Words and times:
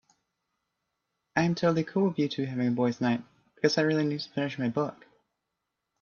I 1.35 1.43
am 1.43 1.53
totally 1.53 1.83
cool 1.83 2.07
with 2.07 2.17
you 2.17 2.27
two 2.27 2.45
having 2.45 2.67
a 2.69 2.71
boys' 2.71 2.99
night 3.01 3.21
because 3.53 3.77
I 3.77 3.81
really 3.83 4.03
need 4.03 4.21
to 4.21 4.29
finish 4.31 4.57
my 4.57 4.67
book. 4.67 5.05